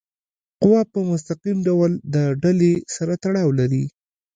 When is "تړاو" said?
3.23-3.49